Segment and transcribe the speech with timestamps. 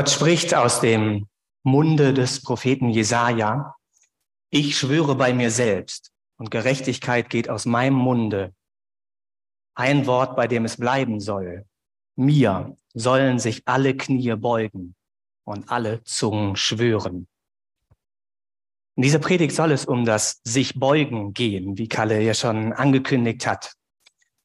[0.00, 1.26] Gott spricht aus dem
[1.62, 3.74] Munde des Propheten Jesaja.
[4.48, 8.54] Ich schwöre bei mir selbst und Gerechtigkeit geht aus meinem Munde.
[9.74, 11.66] Ein Wort, bei dem es bleiben soll.
[12.16, 14.94] Mir sollen sich alle Knie beugen
[15.44, 17.28] und alle Zungen schwören.
[18.96, 23.46] In dieser Predigt soll es um das sich beugen gehen, wie Kalle ja schon angekündigt
[23.46, 23.74] hat,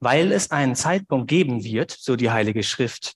[0.01, 3.15] weil es einen Zeitpunkt geben wird, so die Heilige Schrift,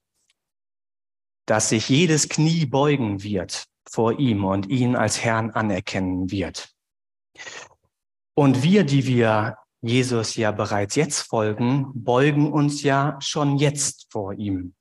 [1.50, 6.70] dass sich jedes Knie beugen wird vor ihm und ihn als Herrn anerkennen wird.
[8.36, 14.34] Und wir, die wir Jesus ja bereits jetzt folgen, beugen uns ja schon jetzt vor
[14.34, 14.76] ihm.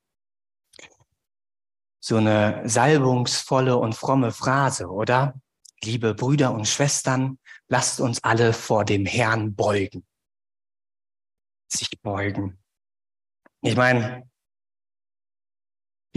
[2.00, 5.40] So eine salbungsvolle und fromme Phrase, oder?
[5.82, 10.06] Liebe Brüder und Schwestern, lasst uns alle vor dem Herrn beugen.
[11.72, 12.58] Sich beugen.
[13.62, 14.27] Ich meine,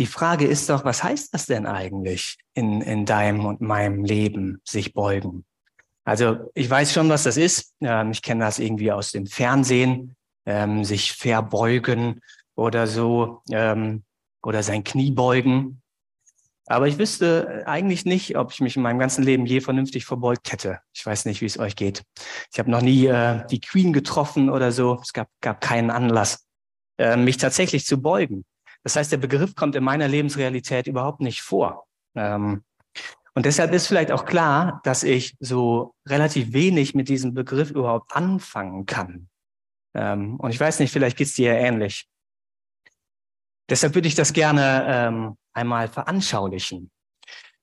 [0.02, 4.60] die Frage ist doch, was heißt das denn eigentlich in, in deinem und meinem Leben,
[4.68, 5.46] sich beugen?
[6.04, 7.76] Also ich weiß schon, was das ist.
[7.82, 10.16] Ähm, ich kenne das irgendwie aus dem Fernsehen,
[10.48, 12.20] ähm, sich verbeugen
[12.56, 14.02] oder so ähm,
[14.42, 15.84] oder sein Knie beugen.
[16.66, 20.52] Aber ich wüsste eigentlich nicht, ob ich mich in meinem ganzen Leben je vernünftig verbeugt
[20.52, 20.80] hätte.
[20.94, 22.02] Ich weiß nicht, wie es euch geht.
[22.52, 24.98] Ich habe noch nie äh, die Queen getroffen oder so.
[25.00, 26.48] Es gab, gab keinen Anlass,
[26.98, 28.46] äh, mich tatsächlich zu beugen.
[28.84, 31.88] Das heißt, der Begriff kommt in meiner Lebensrealität überhaupt nicht vor.
[32.16, 32.64] Ähm,
[33.34, 38.14] und deshalb ist vielleicht auch klar, dass ich so relativ wenig mit diesem Begriff überhaupt
[38.16, 39.30] anfangen kann.
[39.94, 42.08] Ähm, und ich weiß nicht, vielleicht geht's dir ähnlich.
[43.70, 46.92] Deshalb würde ich das gerne ähm, einmal veranschaulichen.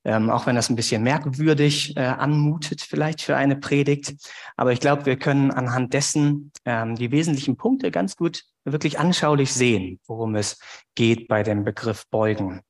[0.04, 4.14] Ähm, auch wenn das ein bisschen merkwürdig äh, anmutet, vielleicht für eine Predigt.
[4.56, 9.52] Aber ich glaube, wir können anhand dessen ähm, die wesentlichen Punkte ganz gut wirklich anschaulich
[9.52, 10.58] sehen, worum es
[10.94, 12.62] geht bei dem Begriff Beugen.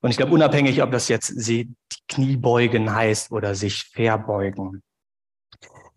[0.00, 1.74] Und ich glaube, unabhängig, ob das jetzt sie
[2.08, 4.82] Kniebeugen heißt oder sich verbeugen.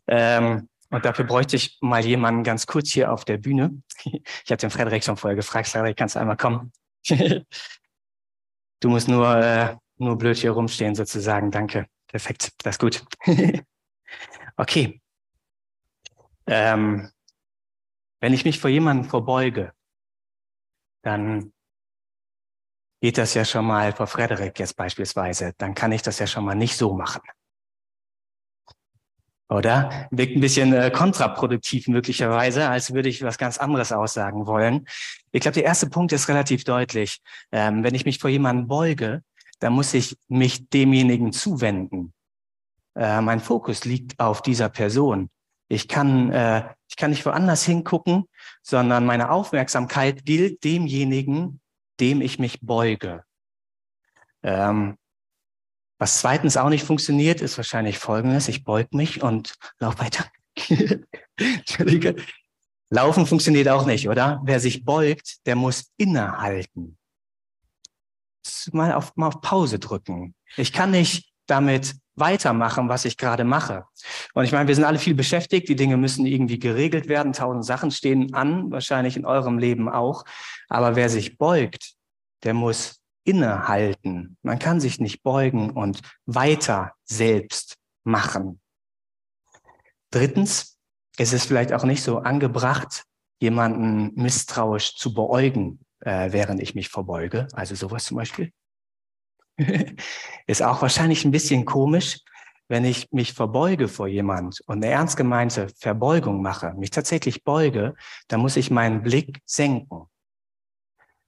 [0.08, 3.82] Ähm, und dafür bräuchte ich mal jemanden ganz kurz hier auf der Bühne.
[4.46, 5.68] Ich habe den Frederik schon vorher gefragt.
[5.68, 6.72] Frederik, kannst du einmal kommen?
[8.82, 11.50] Du musst nur, äh, nur blöd hier rumstehen sozusagen.
[11.50, 11.88] Danke.
[12.08, 12.52] Perfekt.
[12.62, 13.06] Das ist gut.
[14.58, 15.02] okay.
[16.46, 17.10] Ähm,
[18.20, 19.74] wenn ich mich vor jemandem verbeuge,
[21.04, 21.54] dann
[23.02, 26.46] geht das ja schon mal vor Frederik jetzt beispielsweise, dann kann ich das ja schon
[26.46, 27.22] mal nicht so machen.
[29.48, 30.08] Oder?
[30.10, 34.88] Wirkt ein bisschen äh, kontraproduktiv möglicherweise, als würde ich was ganz anderes aussagen wollen.
[35.32, 37.22] Ich glaube, der erste Punkt ist relativ deutlich.
[37.52, 39.22] Ähm, wenn ich mich vor jemanden beuge,
[39.60, 42.14] dann muss ich mich demjenigen zuwenden.
[42.96, 45.30] Äh, mein Fokus liegt auf dieser Person.
[45.68, 48.26] Ich kann, äh, ich kann nicht woanders hingucken,
[48.62, 51.60] sondern meine Aufmerksamkeit gilt demjenigen,
[52.00, 53.24] dem ich mich beuge.
[54.44, 54.98] Ähm,
[55.98, 58.48] was zweitens auch nicht funktioniert, ist wahrscheinlich folgendes.
[58.48, 60.26] Ich beug mich und lauf weiter.
[61.38, 62.16] Entschuldige.
[62.90, 64.42] Laufen funktioniert auch nicht, oder?
[64.44, 66.98] Wer sich beugt, der muss innehalten.
[68.72, 70.36] Mal auf, mal auf Pause drücken.
[70.58, 73.86] Ich kann nicht damit weitermachen, was ich gerade mache.
[74.34, 77.66] Und ich meine, wir sind alle viel beschäftigt, die Dinge müssen irgendwie geregelt werden, tausend
[77.66, 80.24] Sachen stehen an, wahrscheinlich in eurem Leben auch.
[80.70, 81.94] Aber wer sich beugt,
[82.44, 84.38] der muss innehalten.
[84.44, 88.62] Man kann sich nicht beugen und weiter selbst machen.
[90.12, 90.78] Drittens
[91.18, 93.04] ist es vielleicht auch nicht so angebracht,
[93.40, 97.48] jemanden misstrauisch zu beäugen, äh, während ich mich verbeuge.
[97.54, 98.52] Also sowas zum Beispiel.
[100.48, 102.20] ist auch wahrscheinlich ein bisschen komisch,
[102.68, 107.96] wenn ich mich verbeuge vor jemand und eine ernst gemeinte Verbeugung mache, mich tatsächlich beuge,
[108.28, 110.08] dann muss ich meinen Blick senken.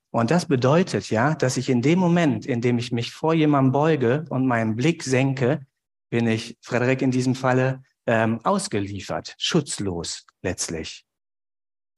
[0.10, 3.72] Und das bedeutet ja, dass ich in dem Moment, in dem ich mich vor jemandem
[3.72, 5.66] beuge und meinen Blick senke,
[6.10, 11.06] bin ich, Frederik in diesem Falle, ähm, ausgeliefert, schutzlos letztlich.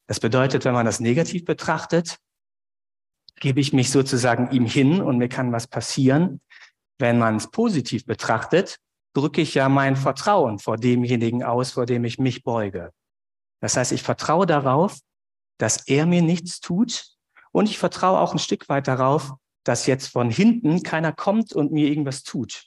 [0.08, 2.18] Das bedeutet, wenn man das negativ betrachtet,
[3.40, 6.42] gebe ich mich sozusagen ihm hin und mir kann was passieren.
[6.98, 8.78] Wenn man es positiv betrachtet,
[9.14, 12.92] drücke ich ja mein Vertrauen vor demjenigen aus, vor dem ich mich beuge.
[13.62, 15.00] Das heißt, ich vertraue darauf,
[15.58, 17.18] dass er mir nichts tut,
[17.52, 19.34] und ich vertraue auch ein Stück weit darauf,
[19.64, 22.66] dass jetzt von hinten keiner kommt und mir irgendwas tut.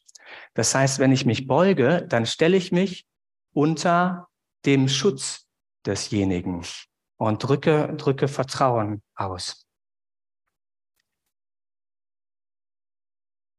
[0.55, 3.07] Das heißt, wenn ich mich beuge, dann stelle ich mich
[3.53, 4.29] unter
[4.67, 5.47] dem Schutz
[5.87, 6.65] desjenigen
[7.17, 9.67] und drücke, drücke Vertrauen aus.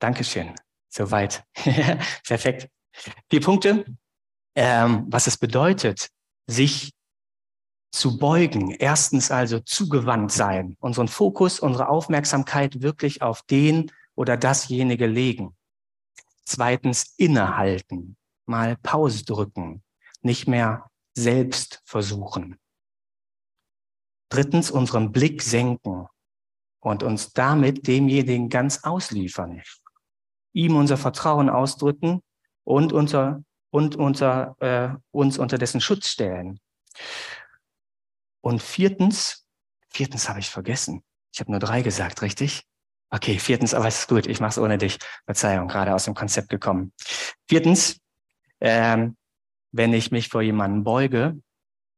[0.04, 0.54] Dankeschön.
[0.90, 1.46] Soweit.
[2.28, 2.68] Perfekt.
[3.30, 3.86] Vier Punkte.
[4.54, 6.10] Ähm, was es bedeutet,
[6.46, 6.92] sich
[7.94, 8.72] zu beugen.
[8.72, 15.56] Erstens also zugewandt sein, unseren Fokus, unsere Aufmerksamkeit wirklich auf den oder dasjenige legen.
[16.44, 19.84] Zweitens innehalten, mal Pause drücken,
[20.22, 22.60] nicht mehr selbst versuchen.
[24.28, 26.08] Drittens unseren Blick senken
[26.82, 29.62] und uns damit demjenigen ganz ausliefern.
[30.54, 32.22] Ihm unser Vertrauen ausdrücken
[32.64, 36.60] und unter, und unter, äh, uns unter dessen Schutz stellen.
[38.42, 39.46] Und viertens,
[39.90, 41.04] viertens habe ich vergessen.
[41.34, 42.64] Ich habe nur drei gesagt, richtig?
[43.10, 44.98] Okay, viertens, aber es ist gut, ich mache es ohne dich.
[45.26, 46.94] Verzeihung, gerade aus dem Konzept gekommen.
[47.48, 48.00] Viertens,
[48.60, 49.18] ähm,
[49.72, 51.40] wenn ich mich vor jemanden beuge,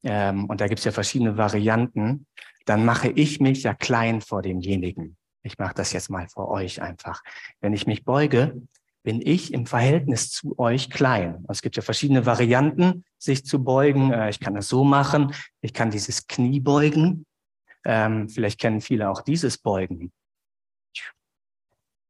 [0.04, 2.28] ähm, und da gibt es ja verschiedene Varianten,
[2.66, 5.18] dann mache ich mich ja klein vor demjenigen.
[5.46, 7.24] Ich mache das jetzt mal vor euch einfach.
[7.62, 8.60] Wenn ich mich beuge,
[9.04, 11.46] bin ich im Verhältnis zu euch klein.
[11.48, 14.12] Es gibt ja verschiedene Varianten, sich zu beugen.
[14.12, 15.34] Äh, ich kann das so machen.
[15.62, 17.28] Ich kann dieses Knie beugen.
[17.86, 20.12] Ähm, vielleicht kennen viele auch dieses Beugen.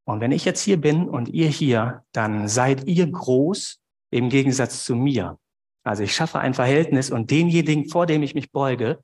[0.06, 4.86] Und wenn ich jetzt hier bin und ihr hier, dann seid ihr groß im Gegensatz
[4.86, 5.38] zu mir.
[5.84, 9.04] Also ich schaffe ein Verhältnis und denjenigen, vor dem ich mich beuge,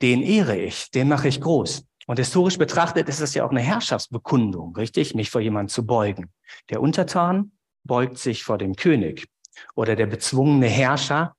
[0.00, 1.84] den ehre ich, den mache ich groß.
[2.06, 6.32] Und historisch betrachtet ist es ja auch eine Herrschaftsbekundung, richtig, mich vor jemandem zu beugen.
[6.70, 7.52] Der Untertan
[7.84, 9.28] beugt sich vor dem König
[9.74, 11.34] oder der bezwungene Herrscher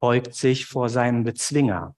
[0.00, 1.94] beugt sich vor seinem Bezwinger.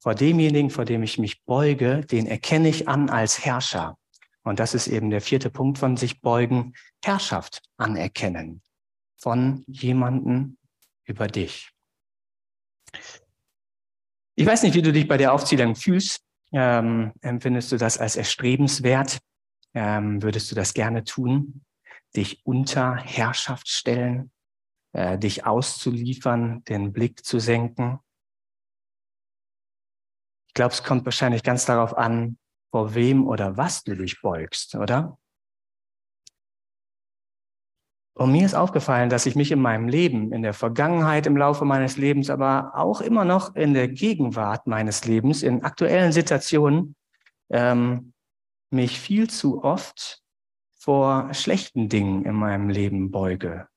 [0.00, 3.96] Vor demjenigen, vor dem ich mich beuge, den erkenne ich an als Herrscher.
[4.44, 6.74] Und das ist eben der vierte Punkt von sich beugen,
[7.04, 8.62] Herrschaft anerkennen
[9.16, 10.56] von jemanden
[11.04, 11.70] über dich.
[14.36, 16.22] Ich weiß nicht, wie du dich bei der Aufzählung fühlst.
[16.52, 19.18] Ähm, empfindest du das als erstrebenswert?
[19.74, 21.64] Ähm, würdest du das gerne tun?
[22.16, 24.30] Dich unter Herrschaft stellen,
[24.92, 27.98] äh, dich auszuliefern, den Blick zu senken?
[30.48, 32.38] Ich glaube, es kommt wahrscheinlich ganz darauf an,
[32.70, 35.18] vor wem oder was du dich beugst, oder?
[38.18, 41.64] Und mir ist aufgefallen, dass ich mich in meinem Leben, in der Vergangenheit, im Laufe
[41.64, 46.96] meines Lebens, aber auch immer noch in der Gegenwart meines Lebens, in aktuellen Situationen,
[47.48, 48.12] ähm,
[48.70, 50.20] mich viel zu oft
[50.74, 53.68] vor schlechten Dingen in meinem Leben beuge.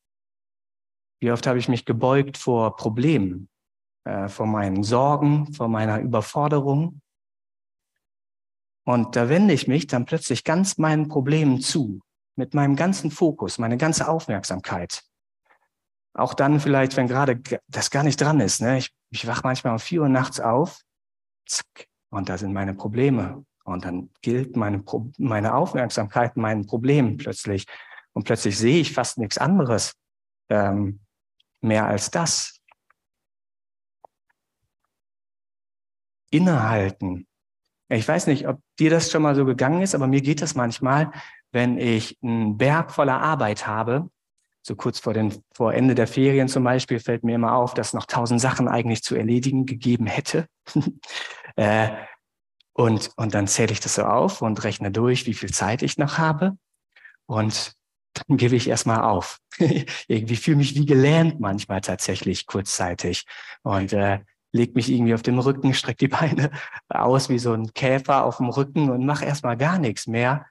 [1.20, 3.48] Wie oft habe ich mich gebeugt vor Problemen,
[4.06, 7.00] äh, vor meinen Sorgen, vor meiner Überforderung.
[8.88, 12.02] Und da wende ich mich dann plötzlich ganz meinen Problemen zu
[12.36, 15.04] mit meinem ganzen Fokus, meine ganze Aufmerksamkeit.
[16.14, 18.62] Auch dann vielleicht, wenn gerade das gar nicht dran ist.
[18.62, 18.78] Ne?
[18.78, 20.82] Ich, ich wach manchmal um vier Uhr nachts auf,
[21.46, 23.46] zack, und da sind meine Probleme.
[23.64, 24.84] Und dann gilt meine,
[25.18, 27.66] meine Aufmerksamkeit meinen Problemen plötzlich.
[28.14, 29.94] Und plötzlich sehe ich fast nichts anderes
[30.50, 31.00] ähm,
[31.62, 32.60] mehr als das.
[36.32, 37.28] Innehalten.
[37.88, 40.56] Ich weiß nicht, ob dir das schon mal so gegangen ist, aber mir geht das
[40.56, 41.12] manchmal,
[41.52, 44.10] wenn ich einen Berg voller Arbeit habe,
[44.64, 47.94] so kurz vor, den, vor Ende der Ferien zum Beispiel, fällt mir immer auf, dass
[47.94, 50.48] noch tausend Sachen eigentlich zu erledigen gegeben hätte.
[51.56, 51.90] äh,
[52.74, 55.98] und, und dann zähle ich das so auf und rechne durch, wie viel Zeit ich
[55.98, 56.58] noch habe.
[57.26, 57.74] Und
[58.14, 59.40] dann gebe ich erstmal auf.
[60.08, 63.26] irgendwie fühle mich wie gelähmt manchmal tatsächlich kurzzeitig.
[63.64, 64.20] Und äh,
[64.54, 66.52] leg mich irgendwie auf den Rücken, streck die Beine
[66.90, 70.46] aus wie so ein Käfer auf dem Rücken und mache erstmal gar nichts mehr,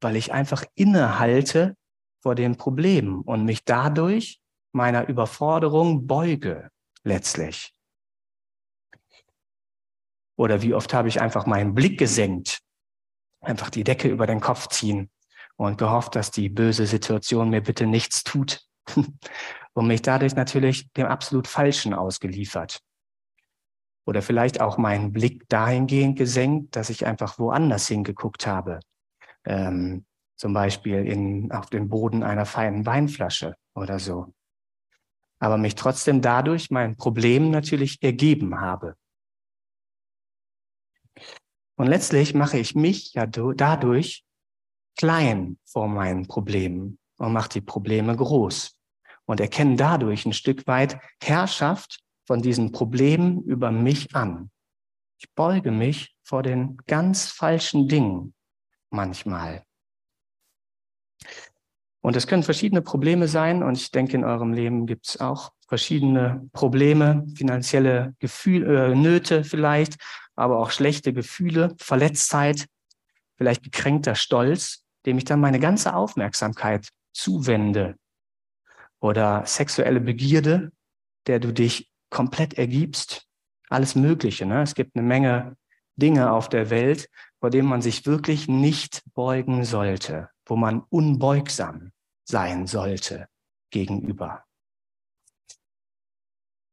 [0.00, 1.76] weil ich einfach innehalte
[2.22, 4.40] vor den Problemen und mich dadurch
[4.72, 6.70] meiner Überforderung beuge
[7.02, 7.74] letztlich.
[10.36, 12.60] Oder wie oft habe ich einfach meinen Blick gesenkt,
[13.40, 15.10] einfach die Decke über den Kopf ziehen
[15.56, 18.62] und gehofft, dass die böse Situation mir bitte nichts tut
[19.74, 22.80] und mich dadurch natürlich dem absolut Falschen ausgeliefert.
[24.06, 28.80] Oder vielleicht auch meinen Blick dahingehend gesenkt, dass ich einfach woanders hingeguckt habe,
[29.44, 30.04] ähm,
[30.36, 34.32] zum Beispiel in, auf den Boden einer feinen Weinflasche oder so.
[35.38, 38.96] Aber mich trotzdem dadurch mein Problem natürlich ergeben habe.
[41.76, 44.24] Und letztlich mache ich mich ja dadurch
[44.98, 48.76] klein vor meinen Problemen und mache die Probleme groß
[49.26, 54.50] und erkenne dadurch ein Stück weit Herrschaft von diesen Problemen über mich an.
[55.18, 58.34] Ich beuge mich vor den ganz falschen Dingen
[58.90, 59.64] manchmal.
[62.02, 65.52] Und es können verschiedene Probleme sein und ich denke, in eurem Leben gibt es auch
[65.68, 69.96] verschiedene Probleme, finanzielle Gefühle, äh, Nöte vielleicht,
[70.34, 72.66] aber auch schlechte Gefühle, Verletztheit,
[73.36, 77.96] vielleicht gekränkter Stolz, dem ich dann meine ganze Aufmerksamkeit zuwende.
[78.98, 80.72] Oder sexuelle Begierde,
[81.26, 83.26] der du dich komplett ergibst.
[83.68, 84.46] Alles Mögliche.
[84.46, 84.62] Ne?
[84.62, 85.56] Es gibt eine Menge
[85.96, 87.08] Dinge auf der Welt,
[87.40, 91.92] vor denen man sich wirklich nicht beugen sollte, wo man unbeugsam
[92.24, 93.28] sein sollte
[93.70, 94.44] gegenüber.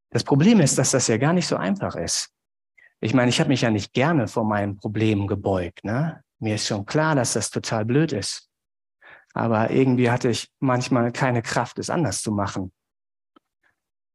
[0.10, 2.30] Das Problem ist, dass das ja gar nicht so einfach ist.
[3.00, 5.84] Ich meine, ich habe mich ja nicht gerne vor meinen Problemen gebeugt.
[5.84, 6.24] Ne?
[6.40, 8.50] Mir ist schon klar, dass das total blöd ist.
[9.34, 12.72] Aber irgendwie hatte ich manchmal keine Kraft, es anders zu machen.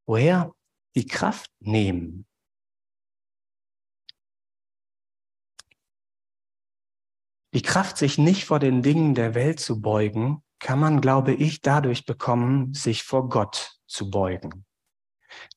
[0.07, 0.53] Woher
[0.97, 2.27] die Kraft nehmen?
[7.55, 11.61] Die Kraft, sich nicht vor den Dingen der Welt zu beugen, kann man, glaube ich,
[11.61, 14.65] dadurch bekommen, sich vor Gott zu beugen.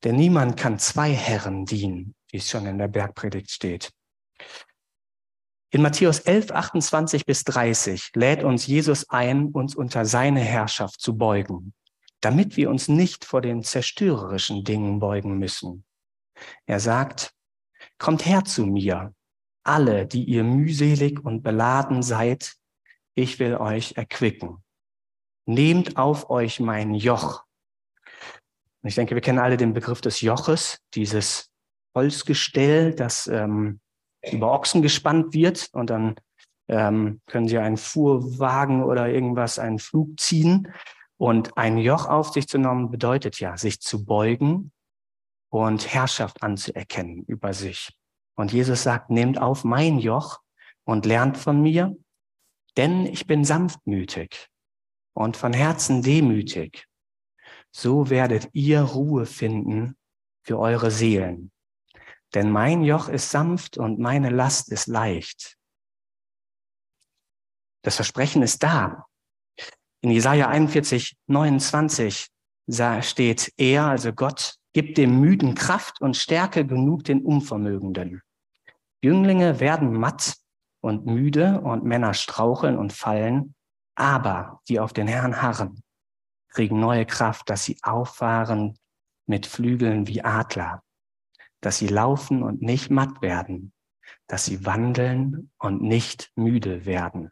[0.03, 3.91] Denn niemand kann zwei Herren dienen, wie es schon in der Bergpredigt steht.
[5.69, 11.17] In Matthäus 11, 28 bis 30 lädt uns Jesus ein, uns unter seine Herrschaft zu
[11.17, 11.73] beugen,
[12.21, 15.85] damit wir uns nicht vor den zerstörerischen Dingen beugen müssen.
[16.65, 17.33] Er sagt,
[17.97, 19.13] kommt her zu mir,
[19.65, 22.55] alle, die ihr mühselig und beladen seid,
[23.15, 24.63] ich will euch erquicken.
[25.45, 27.43] Nehmt auf euch mein Joch.
[28.81, 31.49] Und ich denke, wir kennen alle den Begriff des Joches, dieses
[31.95, 33.79] Holzgestell, das ähm,
[34.31, 36.15] über Ochsen gespannt wird und dann
[36.67, 40.71] ähm, können sie einen Fuhrwagen oder irgendwas, einen Flug ziehen.
[41.17, 44.71] Und ein Joch auf sich zu nehmen bedeutet ja, sich zu beugen
[45.49, 47.97] und Herrschaft anzuerkennen über sich.
[48.35, 50.41] Und Jesus sagt, nehmt auf mein Joch
[50.83, 51.95] und lernt von mir,
[52.77, 54.49] denn ich bin sanftmütig
[55.13, 56.85] und von Herzen demütig.
[57.71, 59.97] So werdet ihr Ruhe finden
[60.43, 61.51] für eure Seelen.
[62.33, 65.57] Denn mein Joch ist sanft und meine Last ist leicht.
[67.81, 69.05] Das Versprechen ist da.
[70.01, 72.27] In Jesaja 41, 29
[73.01, 78.21] steht er, also Gott, gibt dem Müden Kraft und Stärke genug den Unvermögenden.
[79.01, 80.35] Jünglinge werden matt
[80.81, 83.55] und müde und Männer straucheln und fallen,
[83.95, 85.81] aber die auf den Herrn harren,
[86.49, 88.77] kriegen neue Kraft, dass sie auffahren
[89.25, 90.83] mit Flügeln wie Adler
[91.65, 93.73] dass sie laufen und nicht matt werden,
[94.27, 97.31] dass sie wandeln und nicht müde werden.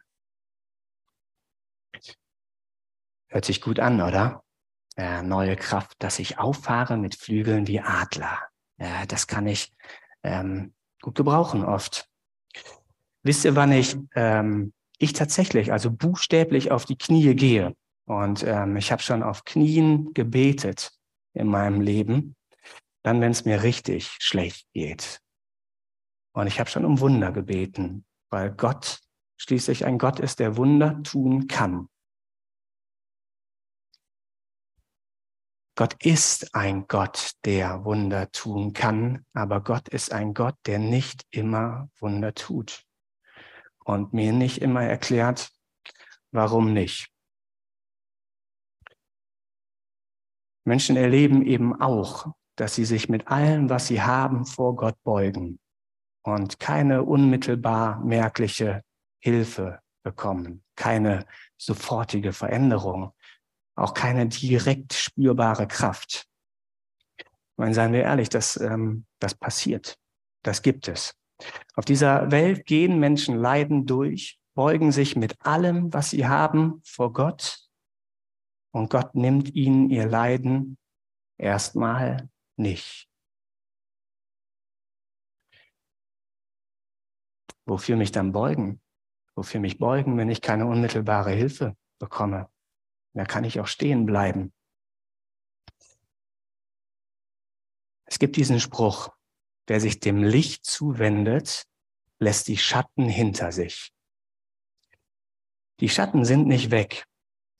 [3.28, 4.43] Hört sich gut an, oder?
[4.96, 8.38] Äh, neue Kraft, dass ich auffahre mit Flügeln wie Adler.
[8.78, 9.72] Äh, das kann ich
[10.22, 10.72] ähm,
[11.02, 12.08] gut gebrauchen oft.
[13.22, 17.74] Wisst ihr, wann ich, ähm, ich tatsächlich, also buchstäblich auf die Knie gehe?
[18.06, 20.92] Und ähm, ich habe schon auf Knien gebetet
[21.32, 22.36] in meinem Leben
[23.04, 25.20] dann, wenn es mir richtig schlecht geht.
[26.32, 29.00] Und ich habe schon um Wunder gebeten, weil Gott
[29.36, 31.88] schließlich ein Gott ist, der Wunder tun kann.
[35.76, 41.26] Gott ist ein Gott, der Wunder tun kann, aber Gott ist ein Gott, der nicht
[41.30, 42.84] immer Wunder tut
[43.84, 45.50] und mir nicht immer erklärt,
[46.30, 47.10] warum nicht.
[50.64, 55.58] Menschen erleben eben auch, dass sie sich mit allem, was sie haben, vor Gott beugen
[56.22, 58.82] und keine unmittelbar merkliche
[59.18, 61.26] Hilfe bekommen, keine
[61.56, 63.12] sofortige Veränderung,
[63.74, 66.26] auch keine direkt spürbare Kraft.
[67.18, 69.98] Ich meine, seien wir ehrlich, das, ähm, das passiert,
[70.42, 71.14] das gibt es.
[71.74, 77.12] Auf dieser Welt gehen Menschen Leiden durch, beugen sich mit allem, was sie haben, vor
[77.12, 77.64] Gott
[78.74, 80.78] und Gott nimmt ihnen ihr Leiden
[81.38, 83.08] erstmal nicht.
[87.66, 88.80] Wofür mich dann beugen?
[89.36, 92.50] Wofür mich beugen, wenn ich keine unmittelbare Hilfe bekomme?
[93.14, 94.52] Da kann ich auch stehen bleiben.
[98.04, 99.10] Es gibt diesen Spruch,
[99.66, 101.66] wer sich dem Licht zuwendet,
[102.18, 103.92] lässt die Schatten hinter sich.
[105.80, 107.06] Die Schatten sind nicht weg.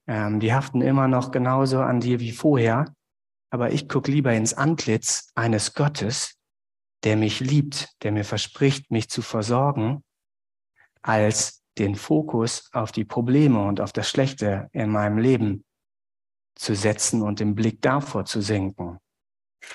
[0.06, 2.94] Ähm, die haften immer noch genauso an dir wie vorher
[3.54, 6.40] aber ich gucke lieber ins Antlitz eines Gottes,
[7.04, 10.02] der mich liebt, der mir verspricht, mich zu versorgen,
[11.02, 15.64] als den Fokus auf die Probleme und auf das Schlechte in meinem Leben
[16.54, 18.98] zu setzen und den Blick davor zu senken,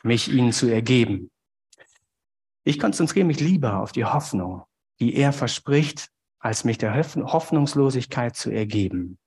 [0.03, 1.29] mich ihnen zu ergeben.
[2.63, 4.63] Ich konzentriere mich lieber auf die Hoffnung,
[4.99, 9.19] die er verspricht, als mich der Hoffnungslosigkeit zu ergeben.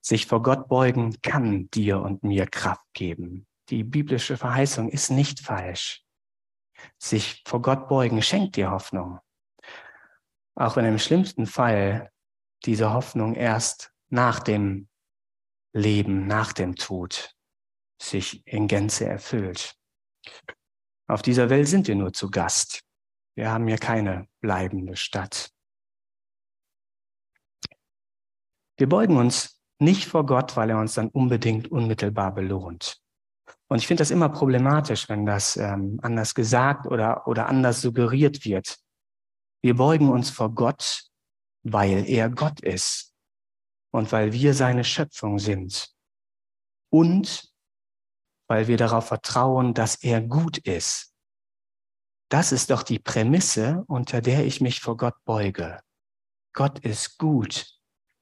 [0.00, 3.46] Sich vor Gott beugen kann dir und mir Kraft geben.
[3.68, 6.04] Die biblische Verheißung ist nicht falsch.
[6.98, 9.20] Sich vor Gott beugen schenkt dir Hoffnung.
[10.54, 12.10] Auch wenn im schlimmsten Fall
[12.64, 14.88] diese Hoffnung erst nach dem
[15.72, 17.34] Leben, nach dem Tod
[18.00, 19.74] sich in Gänze erfüllt.
[21.08, 22.82] Auf dieser Welt sind wir nur zu Gast.
[23.34, 25.50] Wir haben hier keine bleibende Stadt.
[28.76, 33.00] Wir beugen uns nicht vor Gott, weil er uns dann unbedingt unmittelbar belohnt.
[33.68, 38.44] Und ich finde das immer problematisch, wenn das ähm, anders gesagt oder, oder anders suggeriert
[38.44, 38.78] wird.
[39.62, 41.04] Wir beugen uns vor Gott,
[41.62, 43.14] weil er Gott ist
[43.92, 45.94] und weil wir seine Schöpfung sind.
[46.90, 47.52] Und
[48.48, 51.14] weil wir darauf vertrauen, dass er gut ist.
[52.28, 55.80] Das ist doch die Prämisse, unter der ich mich vor Gott beuge.
[56.52, 57.66] Gott ist gut.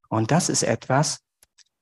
[0.09, 1.25] Und das ist etwas,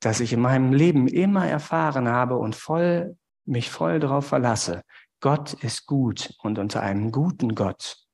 [0.01, 4.83] das ich in meinem Leben immer erfahren habe und voll mich voll darauf verlasse,
[5.21, 8.08] Gott ist gut und unter einem guten Gott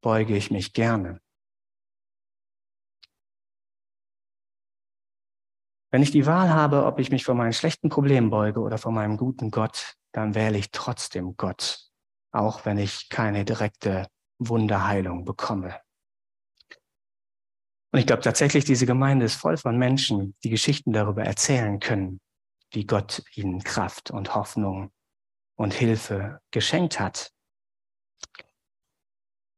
[0.00, 1.20] beuge ich mich gerne.
[5.92, 8.92] Wenn ich die Wahl habe, ob ich mich vor meinen schlechten Problemen beuge oder vor
[8.92, 11.90] meinem guten Gott, dann wähle ich trotzdem Gott,
[12.32, 14.06] auch wenn ich keine direkte
[14.38, 15.80] Wunderheilung bekomme.
[17.92, 22.20] Und ich glaube tatsächlich, diese Gemeinde ist voll von Menschen, die Geschichten darüber erzählen können,
[22.70, 24.92] wie Gott ihnen Kraft und Hoffnung
[25.56, 27.32] und Hilfe geschenkt hat.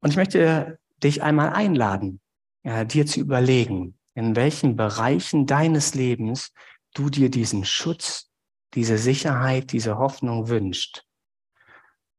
[0.02, 2.20] Und ich möchte dich einmal einladen,
[2.64, 6.52] ja, dir zu überlegen, in welchen Bereichen deines Lebens
[6.92, 8.30] du dir diesen Schutz,
[8.74, 11.04] diese Sicherheit, diese Hoffnung wünscht.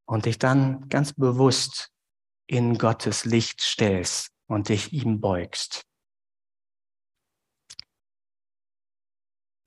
[0.06, 1.92] Und dich dann ganz bewusst
[2.48, 5.86] in Gottes Licht stellst und dich ihm beugst.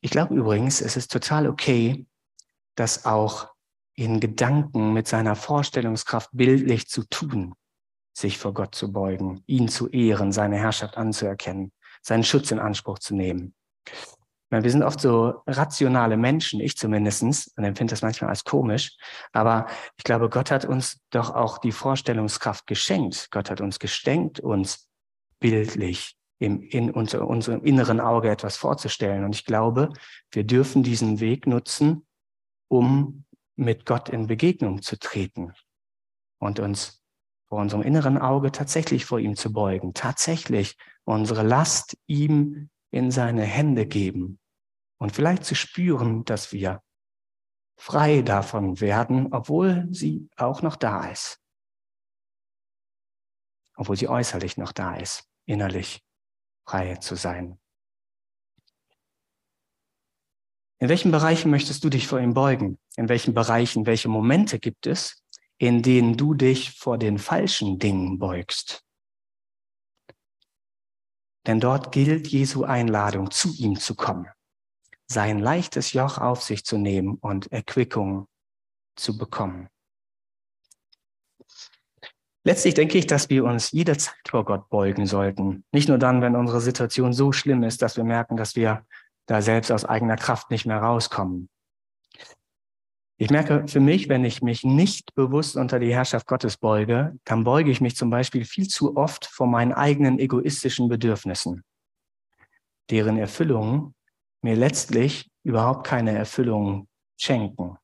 [0.01, 2.07] Ich glaube übrigens, es ist total okay,
[2.77, 3.51] das auch
[3.95, 7.55] in Gedanken mit seiner Vorstellungskraft bildlich zu tun,
[8.17, 12.99] sich vor Gott zu beugen, ihn zu ehren, seine Herrschaft anzuerkennen, seinen Schutz in Anspruch
[12.99, 13.55] zu nehmen.
[14.49, 18.97] Meine, wir sind oft so rationale Menschen, ich zumindestens, und empfinde das manchmal als komisch.
[19.33, 19.67] Aber
[19.99, 23.29] ich glaube, Gott hat uns doch auch die Vorstellungskraft geschenkt.
[23.33, 24.89] Gott hat uns geschenkt, uns
[25.41, 29.25] bildlich im, in unser, unserem inneren Auge etwas vorzustellen.
[29.25, 29.91] Und ich glaube,
[30.31, 32.07] wir dürfen diesen Weg nutzen,
[32.69, 33.25] um
[33.57, 35.53] mit Gott in Begegnung zu treten
[36.39, 37.03] und uns
[37.57, 43.45] vor unserem inneren Auge tatsächlich vor ihm zu beugen, tatsächlich unsere Last ihm in seine
[43.45, 44.39] Hände geben
[44.99, 46.83] und vielleicht zu spüren, dass wir
[47.79, 51.41] frei davon werden, obwohl sie auch noch da ist,
[53.75, 56.05] obwohl sie äußerlich noch da ist, innerlich
[56.67, 57.59] frei zu sein.
[60.79, 62.79] In welchen Bereichen möchtest du dich vor ihm beugen?
[62.97, 65.23] In welchen Bereichen, welche Momente gibt es,
[65.59, 68.85] in denen du dich vor den falschen Dingen beugst?
[71.47, 74.27] Denn dort gilt Jesu Einladung, zu ihm zu kommen,
[75.07, 78.27] sein leichtes Joch auf sich zu nehmen und Erquickung
[78.97, 79.69] zu bekommen.
[82.43, 85.65] Letztlich denke ich, dass wir uns jederzeit vor Gott beugen sollten.
[85.73, 88.87] Nicht nur dann, wenn unsere Situation so schlimm ist, dass wir merken, dass wir
[89.27, 91.49] da selbst aus eigener Kraft nicht mehr rauskommen.
[93.19, 97.45] Ich merke für mich, wenn ich mich nicht bewusst unter die Herrschaft Gottes beuge, dann
[97.45, 101.65] beuge ich mich zum Beispiel viel zu oft vor meinen eigenen egoistischen Bedürfnissen,
[102.91, 103.95] deren Erfüllung
[104.43, 107.79] mir letztlich überhaupt keine Erfüllung schenken.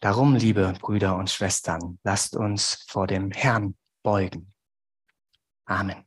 [0.00, 4.54] Darum, liebe Brüder und Schwestern, lasst uns vor dem Herrn beugen.
[5.64, 6.04] Amen.